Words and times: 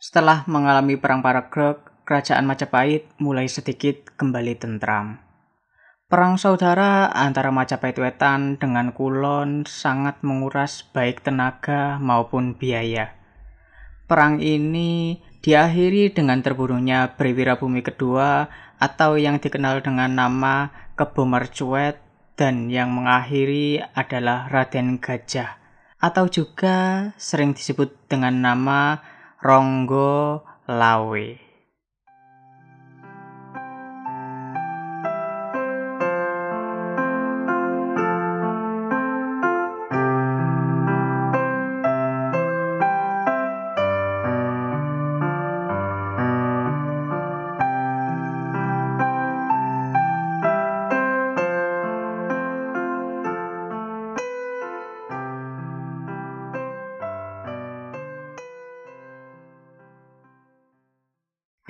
Setelah 0.00 0.48
mengalami 0.48 0.96
perang 0.96 1.20
Paragreg, 1.20 1.76
kerajaan 2.08 2.48
Majapahit 2.48 3.04
mulai 3.20 3.52
sedikit 3.52 4.08
kembali 4.16 4.56
tentram. 4.56 5.20
Perang 6.08 6.40
saudara 6.40 7.12
antara 7.12 7.52
Majapahit 7.52 8.00
Wetan 8.00 8.56
dengan 8.56 8.96
Kulon 8.96 9.68
sangat 9.68 10.24
menguras 10.24 10.88
baik 10.88 11.20
tenaga 11.20 12.00
maupun 12.00 12.56
biaya. 12.56 13.12
Perang 14.08 14.40
ini 14.40 15.20
diakhiri 15.44 16.16
dengan 16.16 16.40
terbunuhnya 16.40 17.12
Brewira 17.20 17.60
Bumi 17.60 17.84
kedua 17.84 18.48
atau 18.80 19.20
yang 19.20 19.36
dikenal 19.36 19.84
dengan 19.84 20.16
nama 20.16 20.72
Kebo 20.96 21.28
Mercuet 21.28 22.00
dan 22.40 22.72
yang 22.72 22.88
mengakhiri 22.96 23.84
adalah 23.92 24.48
Raden 24.48 24.96
Gajah 24.96 25.60
atau 26.00 26.24
juga 26.24 27.12
sering 27.20 27.52
disebut 27.52 27.92
dengan 28.08 28.40
nama 28.40 29.04
Ronggo 29.42 30.42
Lawe. 30.68 31.49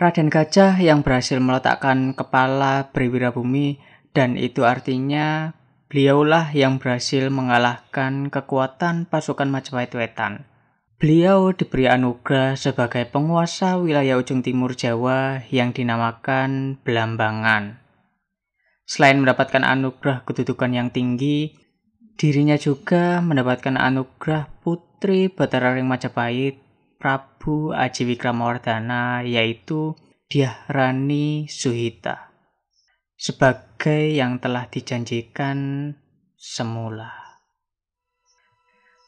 Raden 0.01 0.33
Gajah 0.33 0.81
yang 0.81 1.05
berhasil 1.05 1.37
meletakkan 1.45 2.17
kepala 2.17 2.89
Briwira 2.89 3.37
Bumi 3.37 3.77
dan 4.17 4.41
itu 4.41 4.65
artinya 4.65 5.53
beliaulah 5.93 6.57
yang 6.57 6.81
berhasil 6.81 7.29
mengalahkan 7.29 8.33
kekuatan 8.33 9.05
pasukan 9.05 9.53
Majapahit 9.53 9.93
Wetan. 9.93 10.49
Beliau 10.97 11.53
diberi 11.53 11.85
anugerah 11.85 12.57
sebagai 12.57 13.05
penguasa 13.13 13.77
wilayah 13.77 14.17
ujung 14.17 14.41
timur 14.41 14.73
Jawa 14.73 15.45
yang 15.53 15.77
dinamakan 15.77 16.81
Belambangan. 16.81 17.85
Selain 18.89 19.21
mendapatkan 19.21 19.69
anugerah 19.69 20.25
kedudukan 20.25 20.73
yang 20.73 20.89
tinggi, 20.89 21.61
dirinya 22.17 22.57
juga 22.57 23.21
mendapatkan 23.21 23.77
anugerah 23.77 24.49
Putri 24.65 25.29
Batara 25.29 25.77
Ring 25.77 25.85
Majapahit 25.85 26.70
Prabu 27.01 27.73
Aji 27.73 28.05
Wikramawardhana 28.13 29.25
yaitu 29.25 29.97
Diah 30.29 30.69
Rani 30.69 31.49
Suhita 31.49 32.29
sebagai 33.17 34.13
yang 34.13 34.37
telah 34.37 34.69
dijanjikan 34.69 35.93
semula. 36.37 37.09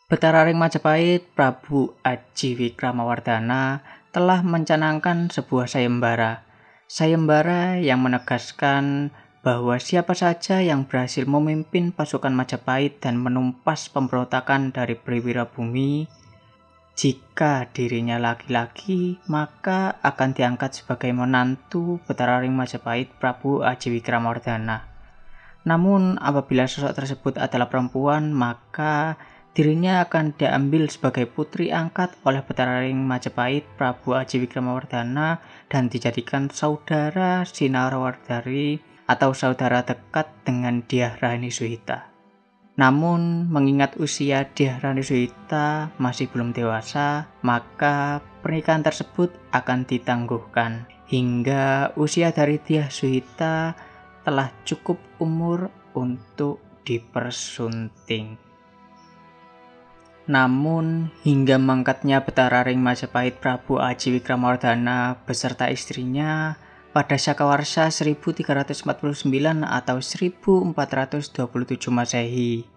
Betara 0.09 0.49
Ring 0.49 0.57
Majapahit 0.57 1.37
Prabu 1.37 1.93
Aji 2.01 2.57
Wikramawardhana 2.57 3.85
telah 4.09 4.41
mencanangkan 4.41 5.29
sebuah 5.29 5.69
sayembara. 5.69 6.49
Sayembara 6.89 7.77
yang 7.77 8.01
menegaskan 8.01 9.13
bahwa 9.45 9.77
siapa 9.77 10.17
saja 10.17 10.65
yang 10.65 10.89
berhasil 10.89 11.29
memimpin 11.29 11.93
pasukan 11.93 12.33
Majapahit 12.33 13.05
dan 13.05 13.21
menumpas 13.21 13.93
pemberontakan 13.93 14.73
dari 14.73 14.97
Priwira 14.97 15.45
Bumi 15.45 16.22
jika 16.93 17.73
dirinya 17.73 18.21
laki-laki, 18.21 19.17
maka 19.25 19.97
akan 20.05 20.37
diangkat 20.37 20.85
sebagai 20.85 21.09
menantu 21.17 21.97
Betara 22.05 22.45
Ring 22.45 22.53
Majapahit 22.53 23.09
Prabu 23.17 23.65
Aji 23.65 23.97
Wikramardana. 23.97 24.85
Namun, 25.65 26.21
apabila 26.21 26.69
sosok 26.69 26.93
tersebut 26.93 27.35
adalah 27.41 27.73
perempuan, 27.73 28.37
maka 28.37 29.17
dirinya 29.57 30.05
akan 30.05 30.37
diambil 30.37 30.93
sebagai 30.93 31.25
putri 31.25 31.73
angkat 31.73 32.13
oleh 32.29 32.45
Betara 32.45 32.85
Ring 32.85 33.01
Majapahit 33.09 33.65
Prabu 33.81 34.13
Aji 34.13 34.45
Wikramardana 34.45 35.41
dan 35.73 35.89
dijadikan 35.89 36.53
saudara 36.53 37.49
Sinarawardari 37.49 38.85
atau 39.09 39.33
saudara 39.33 39.81
dekat 39.81 40.29
dengan 40.45 40.85
Diah 40.85 41.17
Rani 41.17 41.49
Suhita. 41.49 42.12
Namun, 42.73 43.53
mengingat 43.53 44.01
usia 44.01 44.49
Diarani 44.49 45.05
Suhita 45.05 45.93
masih 46.01 46.33
belum 46.33 46.57
dewasa, 46.57 47.29
maka 47.45 48.25
pernikahan 48.41 48.81
tersebut 48.81 49.37
akan 49.53 49.85
ditangguhkan 49.85 50.89
hingga 51.05 51.93
usia 52.01 52.33
dari 52.33 52.57
Diah 52.57 52.89
Suhita 52.89 53.77
telah 54.25 54.49
cukup 54.65 54.97
umur 55.21 55.69
untuk 55.93 56.65
dipersunting. 56.89 58.41
Namun, 60.33 61.13
hingga 61.27 61.61
mangkatnya 61.61 62.25
Betara 62.25 62.65
Ring 62.65 62.81
Majapahit 62.81 63.43
Prabu 63.43 63.83
Aji 63.83 64.17
Wikramardana 64.17 65.21
beserta 65.29 65.69
istrinya 65.69 66.57
pada 66.93 67.17
Syakawarsa 67.17 67.89
1349 67.89 68.85
atau 69.65 69.97
1427 69.99 71.89
Masehi. 71.89 72.69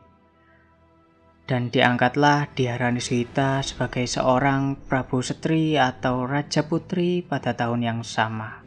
Dan 1.46 1.70
diangkatlah 1.70 2.50
Diharani 2.58 3.04
Suhita 3.04 3.62
sebagai 3.62 4.10
seorang 4.10 4.80
Prabu 4.90 5.22
Setri 5.22 5.78
atau 5.78 6.26
Raja 6.26 6.66
Putri 6.66 7.22
pada 7.22 7.54
tahun 7.54 7.86
yang 7.86 8.02
sama. 8.02 8.66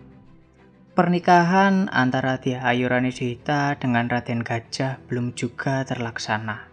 Pernikahan 0.95 1.91
antara 1.91 2.39
Ayurani 2.39 3.11
Suhita 3.11 3.75
dengan 3.81 4.07
Raden 4.07 4.47
Gajah 4.47 5.03
belum 5.11 5.35
juga 5.35 5.83
terlaksana. 5.83 6.68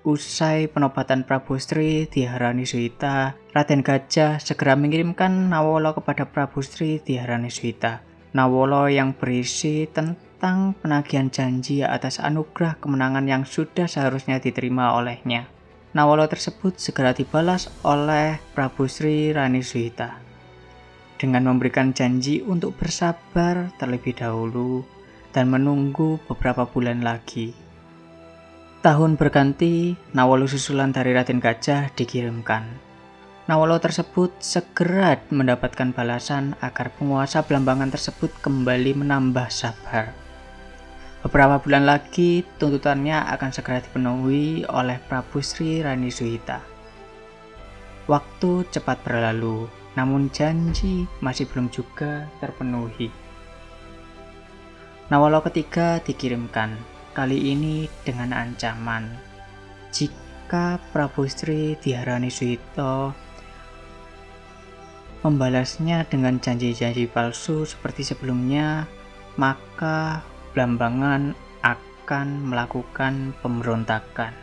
Usai 0.00 0.64
penobatan 0.64 1.28
Prabu 1.28 1.60
Sri 1.60 2.08
Diharani 2.08 2.64
Suhita, 2.64 3.36
Raden 3.52 3.84
Gajah 3.84 4.40
segera 4.40 4.72
mengirimkan 4.72 5.52
Nawolo 5.52 5.92
kepada 5.92 6.24
Prabu 6.24 6.64
Sri 6.64 7.04
Diharani 7.04 7.52
Suhita. 7.52 8.00
Nawolo 8.32 8.88
yang 8.88 9.12
berisi 9.12 9.84
tentang 9.84 10.72
penagihan 10.80 11.28
janji 11.28 11.84
atas 11.84 12.16
anugerah 12.16 12.80
kemenangan 12.80 13.28
yang 13.28 13.44
sudah 13.44 13.84
seharusnya 13.84 14.40
diterima 14.40 14.96
olehnya. 14.96 15.52
Nawalo 15.92 16.24
tersebut 16.32 16.80
segera 16.80 17.12
dibalas 17.12 17.68
oleh 17.84 18.40
Prabu 18.56 18.88
Sri 18.88 19.36
Rani 19.36 19.60
Suhita 19.60 20.16
dengan 21.20 21.44
memberikan 21.44 21.92
janji 21.92 22.40
untuk 22.40 22.72
bersabar 22.80 23.68
terlebih 23.76 24.16
dahulu 24.16 24.80
dan 25.36 25.52
menunggu 25.52 26.16
beberapa 26.24 26.64
bulan 26.64 27.04
lagi. 27.04 27.59
Tahun 28.80 29.20
berganti, 29.20 29.92
Nawalo 30.16 30.48
susulan 30.48 30.88
dari 30.88 31.12
Raden 31.12 31.36
Gajah 31.36 31.92
dikirimkan. 31.92 32.64
Nawalo 33.44 33.76
tersebut 33.76 34.40
segera 34.40 35.20
mendapatkan 35.28 35.92
balasan 35.92 36.56
agar 36.64 36.88
penguasa 36.96 37.44
Belambangan 37.44 37.92
tersebut 37.92 38.32
kembali 38.40 39.04
menambah 39.04 39.52
sabar. 39.52 40.16
Beberapa 41.20 41.60
bulan 41.60 41.84
lagi, 41.84 42.40
tuntutannya 42.56 43.20
akan 43.36 43.52
segera 43.52 43.84
dipenuhi 43.84 44.64
oleh 44.64 44.96
Prabu 44.96 45.44
Sri 45.44 45.84
Rani 45.84 46.08
Suhita. 46.08 46.64
Waktu 48.08 48.64
cepat 48.72 49.04
berlalu, 49.04 49.68
namun 49.92 50.32
janji 50.32 51.04
masih 51.20 51.44
belum 51.52 51.68
juga 51.68 52.32
terpenuhi. 52.40 53.12
Nawalo 55.12 55.44
ketiga 55.44 56.00
dikirimkan, 56.00 56.80
kali 57.12 57.52
ini 57.52 57.90
dengan 58.06 58.34
ancaman. 58.34 59.06
Jika 59.90 60.78
Prabu 60.90 61.26
Sri 61.26 61.74
Diharani 61.78 62.30
Suhito 62.30 63.14
membalasnya 65.20 66.08
dengan 66.08 66.40
janji-janji 66.40 67.04
palsu 67.06 67.68
seperti 67.68 68.08
sebelumnya, 68.08 68.88
maka 69.36 70.24
Blambangan 70.50 71.38
akan 71.62 72.28
melakukan 72.50 73.38
pemberontakan. 73.38 74.34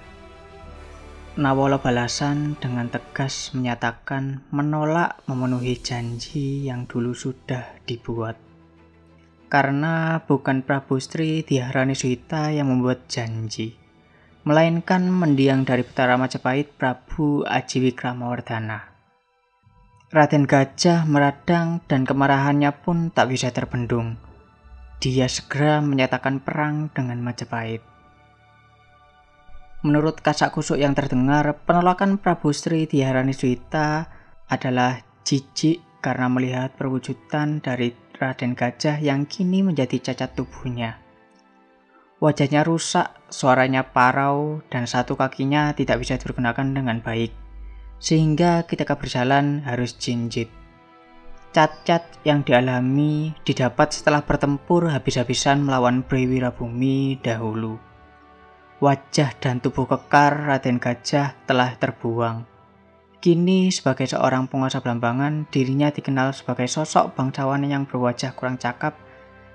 Nawala 1.35 1.83
balasan 1.83 2.55
dengan 2.63 2.87
tegas 2.87 3.51
menyatakan 3.51 4.39
menolak 4.55 5.19
memenuhi 5.27 5.75
janji 5.75 6.63
yang 6.63 6.87
dulu 6.87 7.11
sudah 7.11 7.77
dibuat. 7.83 8.46
Karena 9.47 10.23
bukan 10.27 10.63
Prabu 10.63 10.99
Sri 10.99 11.43
Diharani 11.43 11.95
Suhita 11.95 12.51
yang 12.51 12.67
membuat 12.67 13.07
janji, 13.07 13.79
melainkan 14.43 15.07
mendiang 15.07 15.63
dari 15.63 15.87
Betara 15.87 16.19
Majapahit 16.19 16.75
Prabu 16.75 17.47
Aji 17.47 17.87
Wikramawardhana. 17.87 18.91
Raden 20.11 20.43
Gajah 20.47 21.07
meradang 21.07 21.83
dan 21.87 22.03
kemarahannya 22.03 22.71
pun 22.83 23.11
tak 23.11 23.31
bisa 23.31 23.51
terbendung 23.51 24.27
dia 24.97 25.29
segera 25.29 25.77
menyatakan 25.77 26.41
perang 26.41 26.89
dengan 26.89 27.21
Majapahit. 27.21 27.85
Menurut 29.85 30.25
kasak 30.25 30.57
kusuk 30.57 30.81
yang 30.81 30.97
terdengar, 30.97 31.45
penolakan 31.69 32.17
Prabu 32.17 32.49
Sri 32.49 32.89
Diharani 32.89 33.31
Suhita 33.31 34.09
adalah 34.49 35.05
jijik 35.21 36.01
karena 36.01 36.25
melihat 36.33 36.73
perwujudan 36.73 37.61
dari 37.61 37.93
Raden 38.17 38.57
Gajah 38.57 38.97
yang 38.97 39.29
kini 39.29 39.61
menjadi 39.61 40.01
cacat 40.11 40.33
tubuhnya. 40.33 40.97
Wajahnya 42.17 42.65
rusak, 42.65 43.13
suaranya 43.29 43.93
parau, 43.93 44.65
dan 44.73 44.89
satu 44.89 45.13
kakinya 45.13 45.69
tidak 45.77 46.01
bisa 46.01 46.17
digunakan 46.17 46.65
dengan 46.65 46.97
baik, 46.97 47.29
sehingga 48.01 48.65
ketika 48.65 48.97
berjalan 48.97 49.61
harus 49.61 49.93
jinjit. 50.01 50.49
Cacat 51.53 52.05
yang 52.25 52.41
dialami 52.41 53.37
didapat 53.45 53.93
setelah 53.93 54.25
bertempur 54.25 54.89
habis-habisan 54.89 55.61
melawan 55.61 56.01
Wirabumi 56.01 57.21
dahulu. 57.21 57.77
Wajah 58.81 59.37
dan 59.37 59.61
tubuh 59.61 59.85
kekar 59.85 60.49
Raden 60.49 60.81
Gajah 60.81 61.37
telah 61.45 61.77
terbuang. 61.77 62.56
Kini 63.17 63.73
sebagai 63.73 64.05
seorang 64.05 64.45
penguasa 64.45 64.77
Belambangan, 64.77 65.49
dirinya 65.49 65.89
dikenal 65.89 66.37
sebagai 66.37 66.69
sosok 66.69 67.17
bangsawan 67.17 67.65
yang 67.65 67.89
berwajah 67.89 68.37
kurang 68.37 68.61
cakap 68.61 68.93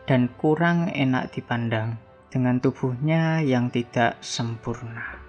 dan 0.03 0.27
kurang 0.35 0.91
enak 0.91 1.31
dipandang 1.31 1.95
dengan 2.27 2.59
tubuhnya 2.59 3.39
yang 3.39 3.71
tidak 3.71 4.19
sempurna. 4.19 5.23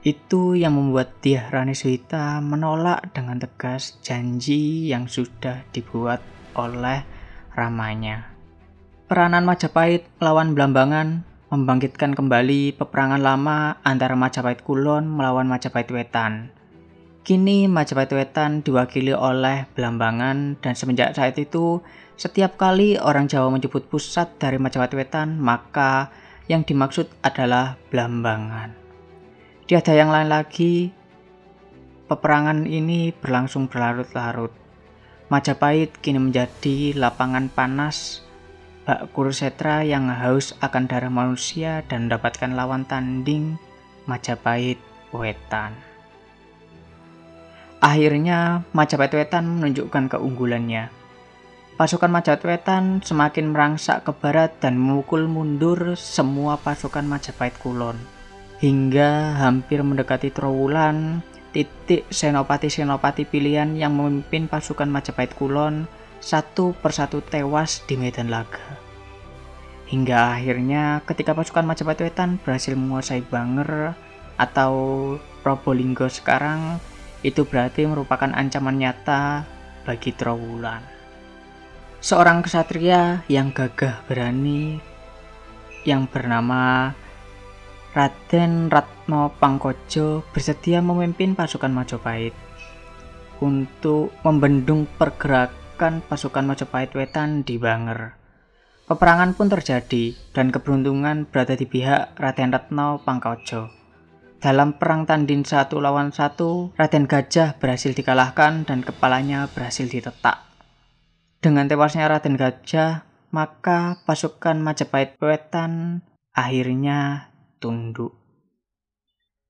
Itu 0.00 0.56
yang 0.56 0.80
membuat 0.80 1.20
Diah 1.20 1.52
Rani 1.52 1.76
Suita 1.76 2.40
menolak 2.40 3.12
dengan 3.12 3.36
tegas 3.36 4.00
janji 4.00 4.88
yang 4.88 5.04
sudah 5.04 5.68
dibuat 5.74 6.24
oleh 6.56 7.04
ramanya. 7.52 8.32
Peranan 9.04 9.44
Majapahit 9.44 10.08
melawan 10.16 10.56
Blambangan 10.56 11.28
membangkitkan 11.52 12.16
kembali 12.16 12.78
peperangan 12.78 13.20
lama 13.20 13.82
antara 13.84 14.16
Majapahit 14.16 14.64
Kulon 14.64 15.04
melawan 15.04 15.44
Majapahit 15.44 15.92
Wetan. 15.92 16.57
Kini 17.28 17.68
Majapahit 17.68 18.08
Wetan 18.16 18.64
diwakili 18.64 19.12
oleh 19.12 19.68
Blambangan 19.76 20.56
dan 20.64 20.72
semenjak 20.72 21.12
saat 21.12 21.36
itu 21.36 21.84
setiap 22.16 22.56
kali 22.56 22.96
orang 22.96 23.28
Jawa 23.28 23.52
menyebut 23.52 23.84
pusat 23.84 24.40
dari 24.40 24.56
Majapahit 24.56 24.96
Wetan, 24.96 25.36
maka 25.36 26.08
yang 26.48 26.64
dimaksud 26.64 27.04
adalah 27.20 27.76
Blambangan. 27.92 28.72
Tiada 29.68 29.92
yang 29.92 30.08
lain 30.08 30.32
lagi, 30.32 30.88
peperangan 32.08 32.64
ini 32.64 33.12
berlangsung 33.12 33.68
berlarut-larut. 33.68 34.56
Majapahit 35.28 36.00
kini 36.00 36.32
menjadi 36.32 36.96
lapangan 36.96 37.52
panas 37.52 38.24
bak 38.88 39.12
Kurusetra 39.12 39.84
yang 39.84 40.08
haus 40.08 40.56
akan 40.64 40.88
darah 40.88 41.12
manusia 41.12 41.84
dan 41.92 42.08
mendapatkan 42.08 42.56
lawan 42.56 42.88
tanding 42.88 43.60
Majapahit 44.08 44.80
Wetan. 45.12 45.87
Akhirnya 47.78 48.66
Majapahit 48.74 49.14
Wetan 49.14 49.46
menunjukkan 49.46 50.18
keunggulannya 50.18 50.98
Pasukan 51.78 52.10
Majapahit 52.10 52.42
Wetan 52.42 53.06
semakin 53.06 53.54
merangsak 53.54 54.02
ke 54.02 54.10
barat 54.10 54.50
dan 54.58 54.74
memukul 54.74 55.30
mundur 55.30 55.94
semua 55.94 56.58
pasukan 56.58 57.06
Majapahit 57.06 57.54
Kulon. 57.62 57.94
Hingga 58.58 59.38
hampir 59.38 59.86
mendekati 59.86 60.34
Trowulan, 60.34 61.22
titik 61.54 62.02
senopati-senopati 62.10 63.30
pilihan 63.30 63.78
yang 63.78 63.94
memimpin 63.94 64.50
pasukan 64.50 64.90
Majapahit 64.90 65.38
Kulon 65.38 65.86
satu 66.18 66.74
persatu 66.82 67.22
tewas 67.22 67.86
di 67.86 67.94
medan 67.94 68.26
laga. 68.26 68.58
Hingga 69.86 70.34
akhirnya 70.34 71.06
ketika 71.06 71.30
pasukan 71.30 71.62
Majapahit 71.62 72.10
Wetan 72.10 72.42
berhasil 72.42 72.74
menguasai 72.74 73.22
Banger 73.22 73.94
atau 74.34 74.74
Probolinggo 75.46 76.10
sekarang, 76.10 76.82
itu 77.26 77.46
berarti 77.46 77.86
merupakan 77.88 78.30
ancaman 78.30 78.78
nyata 78.78 79.44
bagi 79.82 80.14
Trowulan 80.14 80.98
seorang 81.98 82.46
kesatria 82.46 83.26
yang 83.26 83.50
gagah 83.50 84.06
berani 84.06 84.78
yang 85.82 86.06
bernama 86.06 86.94
Raden 87.96 88.70
Ratno 88.70 89.34
Pangkojo 89.40 90.22
bersedia 90.30 90.78
memimpin 90.78 91.34
pasukan 91.34 91.72
Majapahit 91.72 92.36
untuk 93.42 94.14
membendung 94.22 94.86
pergerakan 94.86 96.04
pasukan 96.06 96.44
Majapahit 96.46 96.94
Wetan 96.94 97.42
di 97.42 97.58
Banger. 97.58 98.14
Peperangan 98.86 99.34
pun 99.34 99.50
terjadi 99.50 100.14
dan 100.30 100.54
keberuntungan 100.54 101.26
berada 101.26 101.58
di 101.58 101.66
pihak 101.66 102.14
Raden 102.14 102.54
Ratno 102.54 103.02
Pangkojo. 103.02 103.77
Dalam 104.38 104.78
perang 104.78 105.02
tanding 105.02 105.42
satu 105.42 105.82
lawan 105.82 106.14
satu, 106.14 106.70
Raden 106.78 107.10
Gajah 107.10 107.58
berhasil 107.58 107.90
dikalahkan 107.90 108.62
dan 108.70 108.86
kepalanya 108.86 109.50
berhasil 109.50 109.90
ditetak. 109.90 110.46
Dengan 111.42 111.66
tewasnya 111.66 112.06
Raden 112.06 112.38
Gajah, 112.38 113.02
maka 113.34 113.98
pasukan 114.06 114.62
Majapahit 114.62 115.18
Wetan 115.18 116.06
akhirnya 116.30 117.34
tunduk. 117.58 118.14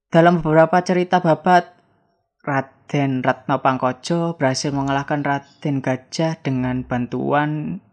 Dalam 0.08 0.40
beberapa 0.40 0.80
cerita 0.80 1.20
babat, 1.20 1.68
Raden 2.40 3.20
Ratno 3.20 3.60
Pangkojo 3.60 4.40
berhasil 4.40 4.72
mengalahkan 4.72 5.20
Raden 5.20 5.84
Gajah 5.84 6.40
dengan 6.40 6.80
bantuan 6.88 7.84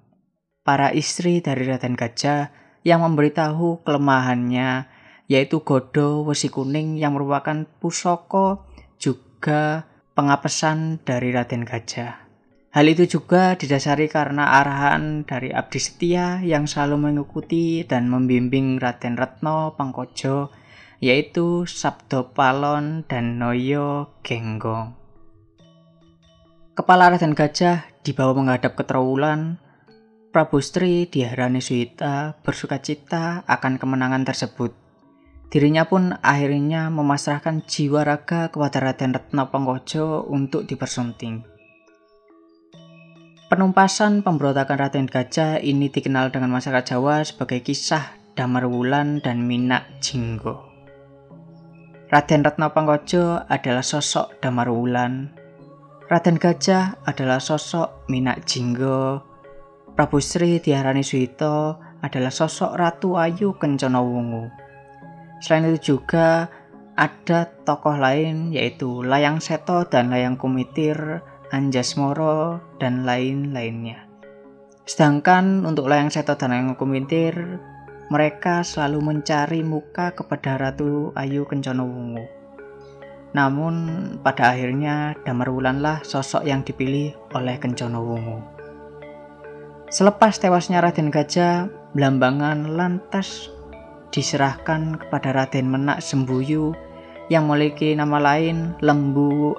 para 0.64 0.96
istri 0.96 1.44
dari 1.44 1.68
Raden 1.68 2.00
Gajah 2.00 2.56
yang 2.88 3.04
memberitahu 3.04 3.84
kelemahannya 3.84 4.95
yaitu 5.26 5.66
Godo 5.66 6.26
Wesi 6.26 6.54
Kuning 6.54 7.02
yang 7.02 7.18
merupakan 7.18 7.66
pusoko 7.82 8.66
juga 9.02 9.90
pengapesan 10.14 11.04
dari 11.04 11.34
Raden 11.34 11.66
Gajah. 11.66 12.26
Hal 12.76 12.92
itu 12.92 13.08
juga 13.08 13.56
didasari 13.56 14.12
karena 14.12 14.60
arahan 14.60 15.24
dari 15.24 15.48
abdi 15.48 15.80
setia 15.80 16.44
yang 16.44 16.68
selalu 16.68 17.08
mengikuti 17.08 17.88
dan 17.88 18.12
membimbing 18.12 18.84
Raden 18.84 19.16
Retno 19.16 19.80
Pangkojo, 19.80 20.52
yaitu 21.00 21.64
Sabdo 21.64 22.36
Palon 22.36 23.08
dan 23.08 23.40
Noyo 23.40 24.20
Genggong. 24.28 24.92
Kepala 26.76 27.16
Raden 27.16 27.32
Gajah 27.32 27.88
dibawa 28.04 28.36
menghadap 28.36 28.76
ke 28.76 28.84
Trowulan, 28.84 29.56
Prabu 30.36 30.60
Sri 30.60 31.08
Diharani 31.08 31.64
Suhita 31.64 32.36
bersuka 32.44 32.84
cita 32.84 33.48
akan 33.48 33.80
kemenangan 33.80 34.28
tersebut. 34.28 34.85
Dirinya 35.56 35.88
pun 35.88 36.12
akhirnya 36.20 36.92
memasrahkan 36.92 37.64
jiwa 37.64 38.04
raga 38.04 38.52
kepada 38.52 38.92
Raden 38.92 39.16
Retno 39.16 39.48
Pangkojo 39.48 40.28
untuk 40.28 40.68
dipersunting. 40.68 41.48
Penumpasan 43.48 44.20
pemberontakan 44.20 44.76
Raden 44.76 45.08
Gajah 45.08 45.64
ini 45.64 45.88
dikenal 45.88 46.36
dengan 46.36 46.52
masyarakat 46.52 46.92
Jawa 46.92 47.24
sebagai 47.24 47.64
kisah 47.64 48.20
Damar 48.36 48.68
Wulan 48.68 49.24
dan 49.24 49.48
Minak 49.48 50.04
Jinggo. 50.04 50.60
Raden 52.12 52.44
Ratna 52.44 52.76
Pangkojo 52.76 53.48
adalah 53.48 53.88
sosok 53.88 54.44
Damar 54.44 54.68
Wulan. 54.68 55.32
Raden 56.12 56.36
Gajah 56.36 57.00
adalah 57.08 57.40
sosok 57.40 58.12
Minak 58.12 58.44
Jinggo. 58.44 59.24
Prabu 59.96 60.20
Sri 60.20 60.60
Diarani 60.60 61.00
Suito 61.00 61.80
adalah 62.04 62.36
sosok 62.36 62.76
Ratu 62.76 63.16
Ayu 63.16 63.56
Kencana 63.56 64.04
Wungu. 64.04 64.65
Selain 65.40 65.72
itu 65.72 65.96
juga 65.98 66.48
ada 66.96 67.50
tokoh 67.68 68.00
lain 68.00 68.56
yaitu 68.56 69.04
Layang 69.04 69.44
Seto 69.44 69.84
dan 69.88 70.12
Layang 70.12 70.40
Kumitir 70.40 71.24
Anjasmoro, 71.54 72.60
dan 72.82 73.06
lain-lainnya. 73.06 74.10
Sedangkan 74.86 75.66
untuk 75.66 75.90
layang 75.90 76.10
seto 76.10 76.38
dan 76.38 76.54
layang 76.54 76.78
kumintir, 76.78 77.58
mereka 78.10 78.62
selalu 78.62 79.02
mencari 79.02 79.62
muka 79.66 80.14
kepada 80.14 80.58
Ratu 80.58 81.16
Ayu 81.18 81.48
Kencana 81.48 81.82
Wungu. 81.82 82.26
Namun 83.34 83.76
pada 84.20 84.52
akhirnya 84.52 85.16
Damar 85.26 85.52
Wulanlah 85.52 86.04
sosok 86.06 86.44
yang 86.44 86.62
dipilih 86.62 87.16
oleh 87.34 87.56
Kencana 87.56 88.04
Wungu. 88.04 88.44
Selepas 89.90 90.42
tewasnya 90.42 90.82
Raden 90.82 91.08
Gajah, 91.08 91.72
Blambangan 91.96 92.76
lantas 92.76 93.48
diserahkan 94.14 95.02
kepada 95.02 95.34
Raden 95.34 95.70
Menak 95.70 96.04
Sembuyu 96.04 96.74
yang 97.30 97.50
memiliki 97.50 97.98
nama 97.98 98.22
lain 98.22 98.78
Lembu 98.82 99.58